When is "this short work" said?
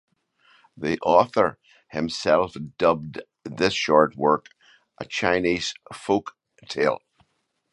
3.45-4.47